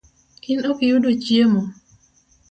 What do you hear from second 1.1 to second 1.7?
chiemo?